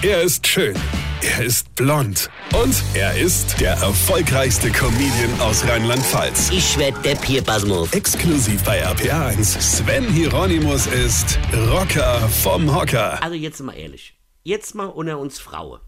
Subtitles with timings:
[0.00, 0.76] Er ist schön.
[1.22, 2.30] Er ist blond.
[2.54, 6.50] Und er ist der erfolgreichste Comedian aus Rheinland-Pfalz.
[6.52, 7.92] Ich werd der Pierpasmus.
[7.92, 9.60] Exklusiv bei RPA1.
[9.60, 13.20] Sven Hieronymus ist Rocker vom Hocker.
[13.20, 14.16] Also jetzt mal ehrlich.
[14.44, 15.80] Jetzt mal unter uns Frauen.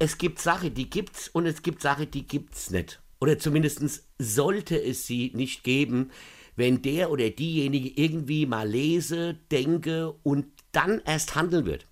[0.00, 3.00] Es gibt Sachen, die gibt's und es gibt Sachen, die gibt's nicht.
[3.20, 6.10] Oder zumindest sollte es sie nicht geben,
[6.56, 11.86] wenn der oder diejenige irgendwie mal lese, denke und dann erst handeln wird.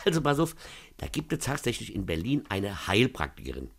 [0.04, 0.54] Also pass auf,
[0.98, 3.70] da gibt es tatsächlich in Berlin eine Heilpraktikerin.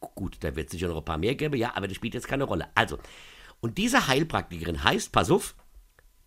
[0.00, 2.28] Gut, da wird es sicher noch ein paar mehr geben, ja, aber das spielt jetzt
[2.28, 2.68] keine Rolle.
[2.74, 2.98] Also,
[3.60, 5.54] und diese Heilpraktikerin heißt, pass auf,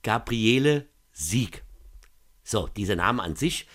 [0.04, 1.64] Gabriele Sieg.
[2.44, 3.68] So, dieser Name an sich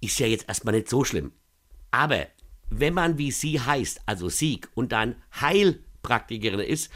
[0.00, 1.32] ist ja jetzt erstmal nicht so schlimm.
[1.90, 2.26] Aber
[2.70, 6.90] wenn man wie sie heißt, also Sieg, und dann Heilpraktikerin ist,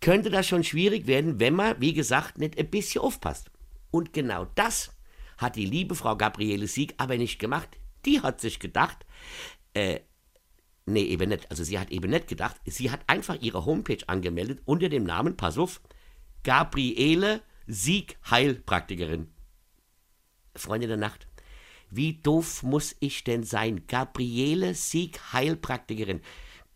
[0.00, 3.50] könnte das schon schwierig werden, wenn man, wie gesagt, nicht ein bisschen aufpasst.
[3.90, 4.92] Und genau das
[5.38, 7.68] hat die liebe Frau Gabriele Sieg aber nicht gemacht.
[8.04, 9.04] Die hat sich gedacht,
[9.74, 10.00] äh,
[10.86, 14.62] nee, eben nicht, also sie hat eben nicht gedacht, sie hat einfach ihre Homepage angemeldet
[14.64, 15.80] unter dem Namen, pass auf,
[16.44, 19.28] Gabriele Sieg Heilpraktikerin.
[20.54, 21.26] Freunde der Nacht,
[21.90, 23.86] wie doof muss ich denn sein?
[23.86, 26.20] Gabriele Sieg Heilpraktikerin.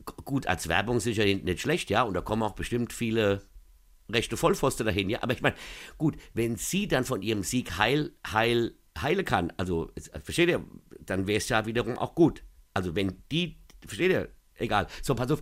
[0.07, 3.43] G gut, als Werbung sicher nicht schlecht, ja, und da kommen auch bestimmt viele
[4.13, 5.23] rechte Vollpfosten dahin, ja.
[5.23, 5.57] Aber ich meine,
[5.99, 9.91] gut, wenn sie dann von ihrem Sieg heil, heil, heile kann, also,
[10.23, 10.65] versteht ihr,
[11.01, 12.43] dann wäre es ja wiederum auch gut.
[12.75, 14.87] Also, wenn die, versteht ihr, egal.
[15.03, 15.41] So, pass auf.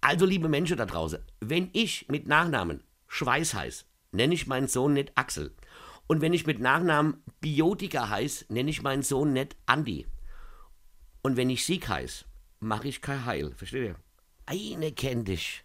[0.00, 4.92] Also, liebe Menschen da draußen, wenn ich mit Nachnamen Schweiß heiße, nenne ich meinen Sohn
[4.94, 5.54] nicht Axel.
[6.06, 10.06] Und wenn ich mit Nachnamen Biotika heiße, nenne ich meinen Sohn nicht Andi.
[11.22, 12.24] Und wenn ich Sieg heiße,
[12.60, 13.52] mache ich kein Heil.
[13.56, 13.96] Versteht ihr?
[14.46, 15.64] Eine kennt dich.